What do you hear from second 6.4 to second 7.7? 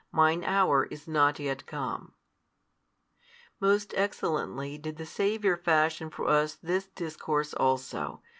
this |156 discourse